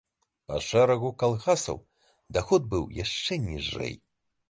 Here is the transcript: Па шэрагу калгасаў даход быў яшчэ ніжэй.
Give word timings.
Па 0.51 0.55
шэрагу 0.67 1.11
калгасаў 1.25 1.79
даход 2.39 2.69
быў 2.75 2.91
яшчэ 3.05 3.43
ніжэй. 3.49 3.99